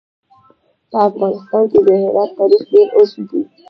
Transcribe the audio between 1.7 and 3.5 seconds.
کې د هرات تاریخ ډېر اوږد دی.